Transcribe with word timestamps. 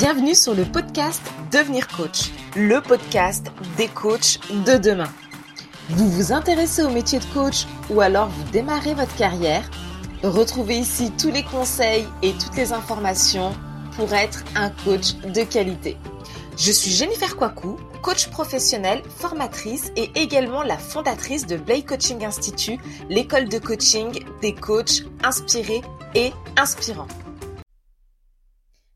Bienvenue 0.00 0.34
sur 0.34 0.54
le 0.54 0.64
podcast 0.64 1.20
Devenir 1.52 1.86
coach, 1.86 2.30
le 2.56 2.80
podcast 2.80 3.48
des 3.76 3.86
coachs 3.86 4.40
de 4.64 4.78
demain. 4.78 5.12
Vous 5.90 6.08
vous 6.08 6.32
intéressez 6.32 6.82
au 6.82 6.88
métier 6.88 7.18
de 7.18 7.24
coach 7.34 7.66
ou 7.90 8.00
alors 8.00 8.28
vous 8.28 8.50
démarrez 8.50 8.94
votre 8.94 9.14
carrière? 9.16 9.70
Retrouvez 10.22 10.78
ici 10.78 11.12
tous 11.20 11.30
les 11.30 11.42
conseils 11.42 12.06
et 12.22 12.32
toutes 12.32 12.56
les 12.56 12.72
informations 12.72 13.52
pour 13.94 14.14
être 14.14 14.42
un 14.56 14.70
coach 14.70 15.16
de 15.16 15.42
qualité. 15.42 15.98
Je 16.56 16.72
suis 16.72 16.92
Jennifer 16.92 17.36
Kwaku, 17.36 17.76
coach 18.00 18.30
professionnelle, 18.30 19.02
formatrice 19.18 19.92
et 19.96 20.10
également 20.14 20.62
la 20.62 20.78
fondatrice 20.78 21.46
de 21.46 21.58
Blay 21.58 21.82
Coaching 21.82 22.24
Institute, 22.24 22.80
l'école 23.10 23.50
de 23.50 23.58
coaching 23.58 24.24
des 24.40 24.54
coachs 24.54 25.02
inspirés 25.22 25.82
et 26.14 26.32
inspirants. 26.56 27.08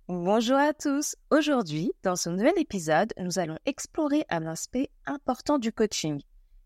Bonjour 0.07 0.59
à 0.59 0.75
tous. 0.75 1.17
Aujourd'hui, 1.31 1.91
dans 2.03 2.15
ce 2.15 2.29
nouvel 2.29 2.53
épisode, 2.59 3.15
nous 3.19 3.39
allons 3.39 3.57
explorer 3.65 4.27
un 4.29 4.47
aspect 4.47 4.91
important 5.07 5.59
du 5.59 5.73
coaching, 5.73 6.21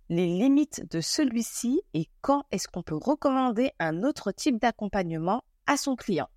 les 0.09 0.27
limites 0.27 0.91
de 0.91 1.01
celui-ci 1.01 1.81
et 1.95 2.09
quand 2.21 2.43
est-ce 2.51 2.67
qu'on 2.67 2.83
peut 2.83 2.99
recommander 3.01 3.71
un 3.79 4.03
autre 4.03 4.33
type 4.33 4.61
d'accompagnement 4.61 5.45
à 5.69 5.77
son 5.77 5.95
client. 5.95 6.29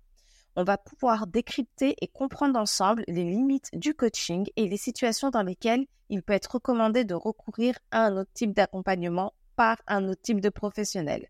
On 0.54 0.62
va 0.62 0.78
pouvoir 0.78 1.26
décrypter 1.26 1.96
et 2.00 2.06
comprendre 2.06 2.56
ensemble 2.56 3.02
les 3.08 3.24
limites 3.24 3.70
du 3.72 3.94
coaching 3.94 4.46
et 4.54 4.68
les 4.68 4.76
situations 4.76 5.30
dans 5.30 5.42
lesquelles 5.42 5.86
il 6.08 6.22
peut 6.22 6.34
être 6.34 6.52
recommandé 6.52 7.02
de 7.02 7.14
recourir 7.14 7.76
à 7.90 8.06
un 8.06 8.16
autre 8.16 8.30
type 8.32 8.54
d'accompagnement 8.54 9.34
par 9.56 9.76
un 9.88 10.08
autre 10.08 10.22
type 10.22 10.40
de 10.40 10.50
professionnel. 10.50 11.26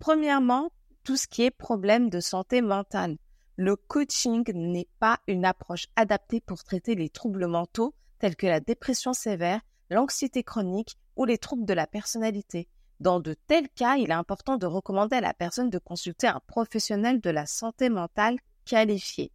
Premièrement, 0.00 0.70
tout 1.02 1.16
ce 1.16 1.26
qui 1.26 1.44
est 1.44 1.50
problème 1.50 2.10
de 2.10 2.20
santé 2.20 2.60
mentale 2.60 3.16
le 3.58 3.74
coaching 3.74 4.44
n'est 4.54 4.88
pas 5.00 5.18
une 5.26 5.44
approche 5.44 5.88
adaptée 5.96 6.40
pour 6.40 6.62
traiter 6.62 6.94
les 6.94 7.10
troubles 7.10 7.48
mentaux 7.48 7.92
tels 8.20 8.36
que 8.36 8.46
la 8.46 8.60
dépression 8.60 9.12
sévère, 9.12 9.60
l'anxiété 9.90 10.44
chronique 10.44 10.96
ou 11.16 11.24
les 11.24 11.38
troubles 11.38 11.64
de 11.64 11.74
la 11.74 11.88
personnalité. 11.88 12.68
Dans 13.00 13.18
de 13.18 13.34
tels 13.34 13.68
cas, 13.70 13.96
il 13.96 14.10
est 14.10 14.14
important 14.14 14.58
de 14.58 14.66
recommander 14.66 15.16
à 15.16 15.20
la 15.20 15.34
personne 15.34 15.70
de 15.70 15.78
consulter 15.78 16.28
un 16.28 16.40
professionnel 16.46 17.20
de 17.20 17.30
la 17.30 17.46
santé 17.46 17.88
mentale 17.88 18.38
qualifié. 18.64 19.32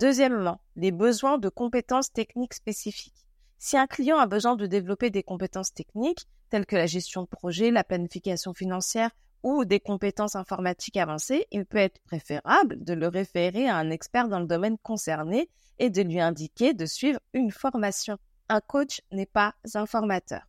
Deuxièmement, 0.00 0.62
les 0.74 0.90
besoins 0.90 1.36
de 1.36 1.50
compétences 1.50 2.10
techniques 2.10 2.54
spécifiques. 2.54 3.26
Si 3.58 3.76
un 3.76 3.86
client 3.86 4.16
a 4.16 4.26
besoin 4.26 4.56
de 4.56 4.64
développer 4.64 5.10
des 5.10 5.22
compétences 5.22 5.74
techniques, 5.74 6.26
telles 6.48 6.64
que 6.64 6.76
la 6.76 6.86
gestion 6.86 7.22
de 7.22 7.28
projet, 7.28 7.70
la 7.70 7.84
planification 7.84 8.54
financière 8.54 9.10
ou 9.44 9.64
des 9.66 9.78
compétences 9.78 10.34
informatiques 10.34 10.96
avancées, 10.96 11.46
il 11.52 11.66
peut 11.66 11.78
être 11.78 12.00
préférable 12.00 12.82
de 12.82 12.94
le 12.94 13.06
référer 13.06 13.68
à 13.68 13.76
un 13.76 13.90
expert 13.90 14.28
dans 14.28 14.40
le 14.40 14.46
domaine 14.46 14.78
concerné 14.78 15.50
et 15.78 15.90
de 15.90 16.02
lui 16.02 16.18
indiquer 16.18 16.72
de 16.72 16.86
suivre 16.86 17.20
une 17.34 17.50
formation. 17.50 18.16
Un 18.48 18.60
coach 18.60 19.02
n'est 19.12 19.26
pas 19.26 19.54
un 19.74 19.86
formateur. 19.86 20.42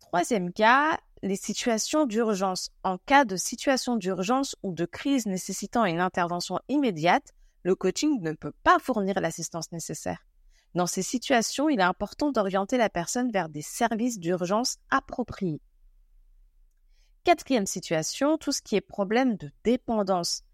Troisième 0.00 0.52
cas, 0.52 0.98
les 1.22 1.36
situations 1.36 2.06
d'urgence. 2.06 2.70
En 2.82 2.98
cas 2.98 3.24
de 3.24 3.36
situation 3.36 3.96
d'urgence 3.96 4.56
ou 4.64 4.72
de 4.72 4.84
crise 4.84 5.26
nécessitant 5.26 5.84
une 5.84 6.00
intervention 6.00 6.58
immédiate, 6.68 7.32
le 7.62 7.76
coaching 7.76 8.20
ne 8.20 8.32
peut 8.32 8.54
pas 8.64 8.78
fournir 8.80 9.20
l'assistance 9.20 9.70
nécessaire. 9.70 10.24
Dans 10.74 10.86
ces 10.86 11.02
situations, 11.02 11.68
il 11.68 11.80
est 11.80 11.84
important 11.84 12.32
d'orienter 12.32 12.78
la 12.78 12.90
personne 12.90 13.30
vers 13.30 13.48
des 13.48 13.62
services 13.62 14.18
d'urgence 14.18 14.76
appropriés. 14.90 15.60
Quatrième 17.26 17.66
situation, 17.66 18.38
tout 18.38 18.52
ce 18.52 18.62
qui 18.62 18.76
est 18.76 18.80
problème 18.80 19.36
de 19.36 19.50
dépendance. 19.64 20.44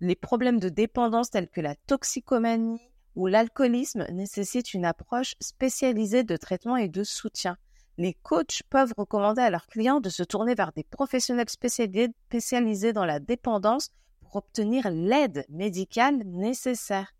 Les 0.00 0.16
problèmes 0.16 0.58
de 0.58 0.70
dépendance 0.70 1.28
tels 1.28 1.50
que 1.50 1.60
la 1.60 1.74
toxicomanie 1.74 2.80
ou 3.14 3.26
l'alcoolisme 3.26 4.06
nécessitent 4.10 4.72
une 4.72 4.86
approche 4.86 5.34
spécialisée 5.38 6.24
de 6.24 6.38
traitement 6.38 6.78
et 6.78 6.88
de 6.88 7.04
soutien. 7.04 7.58
Les 7.98 8.14
coachs 8.14 8.62
peuvent 8.70 8.94
recommander 8.96 9.42
à 9.42 9.50
leurs 9.50 9.66
clients 9.66 10.00
de 10.00 10.08
se 10.08 10.22
tourner 10.22 10.54
vers 10.54 10.72
des 10.72 10.84
professionnels 10.84 11.50
spécialisés 11.50 12.92
dans 12.94 13.04
la 13.04 13.20
dépendance 13.20 13.90
pour 14.22 14.36
obtenir 14.36 14.88
l'aide 14.90 15.44
médicale 15.50 16.22
nécessaire. 16.24 17.12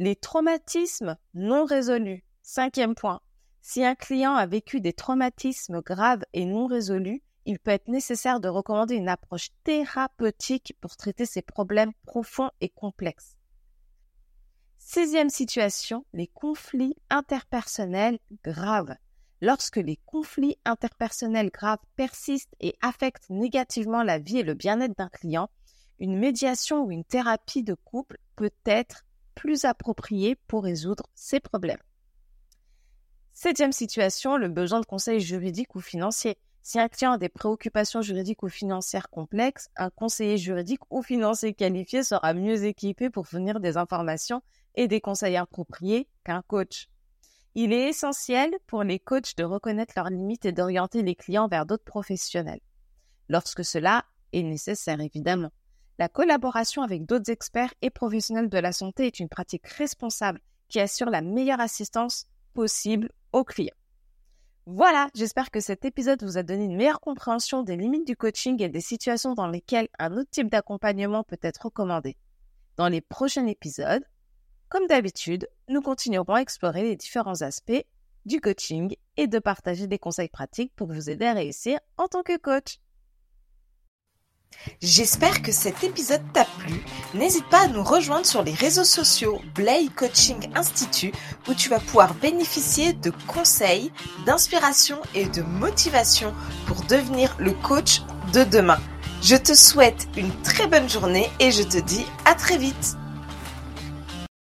Les 0.00 0.16
traumatismes 0.16 1.16
non 1.34 1.64
résolus. 1.64 2.24
Cinquième 2.42 2.96
point. 2.96 3.20
Si 3.62 3.84
un 3.84 3.94
client 3.94 4.34
a 4.34 4.46
vécu 4.46 4.80
des 4.80 4.92
traumatismes 4.92 5.82
graves 5.82 6.24
et 6.32 6.46
non 6.46 6.66
résolus, 6.66 7.22
il 7.46 7.58
peut 7.58 7.70
être 7.70 7.88
nécessaire 7.88 8.40
de 8.40 8.48
recommander 8.48 8.96
une 8.96 9.08
approche 9.08 9.48
thérapeutique 9.64 10.76
pour 10.80 10.96
traiter 10.96 11.24
ces 11.24 11.42
problèmes 11.42 11.92
profonds 12.04 12.50
et 12.60 12.68
complexes. 12.68 13.36
Sixième 14.78 15.30
situation, 15.30 16.04
les 16.12 16.26
conflits 16.26 16.96
interpersonnels 17.08 18.18
graves. 18.44 18.94
Lorsque 19.40 19.76
les 19.76 19.98
conflits 20.06 20.58
interpersonnels 20.64 21.50
graves 21.50 21.78
persistent 21.96 22.54
et 22.60 22.76
affectent 22.80 23.30
négativement 23.30 24.02
la 24.02 24.18
vie 24.18 24.38
et 24.38 24.42
le 24.42 24.54
bien-être 24.54 24.96
d'un 24.96 25.08
client, 25.08 25.48
une 25.98 26.18
médiation 26.18 26.84
ou 26.84 26.90
une 26.90 27.04
thérapie 27.04 27.62
de 27.62 27.74
couple 27.74 28.18
peut 28.34 28.52
être 28.64 29.04
plus 29.34 29.64
appropriée 29.64 30.36
pour 30.46 30.64
résoudre 30.64 31.08
ces 31.14 31.40
problèmes. 31.40 31.82
Septième 33.32 33.72
situation, 33.72 34.36
le 34.36 34.48
besoin 34.48 34.80
de 34.80 34.86
conseils 34.86 35.20
juridiques 35.20 35.74
ou 35.74 35.80
financiers. 35.80 36.38
Si 36.68 36.80
un 36.80 36.88
client 36.88 37.12
a 37.12 37.18
des 37.18 37.28
préoccupations 37.28 38.02
juridiques 38.02 38.42
ou 38.42 38.48
financières 38.48 39.08
complexes, 39.08 39.68
un 39.76 39.88
conseiller 39.88 40.36
juridique 40.36 40.80
ou 40.90 41.00
financier 41.00 41.54
qualifié 41.54 42.02
sera 42.02 42.34
mieux 42.34 42.64
équipé 42.64 43.08
pour 43.08 43.28
fournir 43.28 43.60
des 43.60 43.76
informations 43.76 44.42
et 44.74 44.88
des 44.88 45.00
conseils 45.00 45.36
appropriés 45.36 46.08
qu'un 46.24 46.42
coach. 46.42 46.88
Il 47.54 47.72
est 47.72 47.88
essentiel 47.90 48.50
pour 48.66 48.82
les 48.82 48.98
coachs 48.98 49.36
de 49.36 49.44
reconnaître 49.44 49.92
leurs 49.94 50.10
limites 50.10 50.44
et 50.44 50.50
d'orienter 50.50 51.04
les 51.04 51.14
clients 51.14 51.46
vers 51.46 51.66
d'autres 51.66 51.84
professionnels, 51.84 52.58
lorsque 53.28 53.64
cela 53.64 54.04
est 54.32 54.42
nécessaire 54.42 55.00
évidemment. 55.00 55.52
La 56.00 56.08
collaboration 56.08 56.82
avec 56.82 57.06
d'autres 57.06 57.30
experts 57.30 57.74
et 57.80 57.90
professionnels 57.90 58.48
de 58.48 58.58
la 58.58 58.72
santé 58.72 59.06
est 59.06 59.20
une 59.20 59.28
pratique 59.28 59.68
responsable 59.68 60.40
qui 60.66 60.80
assure 60.80 61.10
la 61.10 61.22
meilleure 61.22 61.60
assistance 61.60 62.26
possible 62.54 63.12
aux 63.32 63.44
clients. 63.44 63.76
Voilà, 64.68 65.08
j'espère 65.14 65.52
que 65.52 65.60
cet 65.60 65.84
épisode 65.84 66.24
vous 66.24 66.38
a 66.38 66.42
donné 66.42 66.64
une 66.64 66.76
meilleure 66.76 66.98
compréhension 66.98 67.62
des 67.62 67.76
limites 67.76 68.04
du 68.04 68.16
coaching 68.16 68.60
et 68.60 68.68
des 68.68 68.80
situations 68.80 69.34
dans 69.34 69.46
lesquelles 69.46 69.86
un 70.00 70.16
autre 70.16 70.28
type 70.28 70.50
d'accompagnement 70.50 71.22
peut 71.22 71.38
être 71.40 71.66
recommandé. 71.66 72.16
Dans 72.76 72.88
les 72.88 73.00
prochains 73.00 73.46
épisodes, 73.46 74.02
comme 74.68 74.88
d'habitude, 74.88 75.48
nous 75.68 75.80
continuerons 75.80 76.34
à 76.34 76.40
explorer 76.40 76.82
les 76.82 76.96
différents 76.96 77.42
aspects 77.42 77.84
du 78.24 78.40
coaching 78.40 78.96
et 79.16 79.28
de 79.28 79.38
partager 79.38 79.86
des 79.86 80.00
conseils 80.00 80.28
pratiques 80.28 80.74
pour 80.74 80.88
vous 80.92 81.10
aider 81.10 81.26
à 81.26 81.34
réussir 81.34 81.78
en 81.96 82.08
tant 82.08 82.24
que 82.24 82.36
coach. 82.36 82.80
J'espère 84.82 85.42
que 85.42 85.52
cet 85.52 85.84
épisode 85.84 86.22
t'a 86.32 86.44
plu. 86.44 86.84
N'hésite 87.14 87.48
pas 87.48 87.64
à 87.64 87.68
nous 87.68 87.82
rejoindre 87.82 88.26
sur 88.26 88.42
les 88.42 88.52
réseaux 88.52 88.84
sociaux 88.84 89.40
Blay 89.54 89.86
Coaching 89.94 90.50
Institute 90.54 91.14
où 91.48 91.54
tu 91.54 91.68
vas 91.68 91.78
pouvoir 91.78 92.14
bénéficier 92.14 92.92
de 92.92 93.12
conseils, 93.26 93.92
d'inspiration 94.26 94.98
et 95.14 95.26
de 95.26 95.42
motivation 95.42 96.34
pour 96.66 96.82
devenir 96.82 97.36
le 97.38 97.52
coach 97.52 98.02
de 98.32 98.44
demain. 98.44 98.78
Je 99.22 99.36
te 99.36 99.54
souhaite 99.54 100.08
une 100.16 100.32
très 100.42 100.66
bonne 100.66 100.88
journée 100.88 101.30
et 101.40 101.50
je 101.50 101.62
te 101.62 101.78
dis 101.78 102.04
à 102.24 102.34
très 102.34 102.58
vite. 102.58 102.96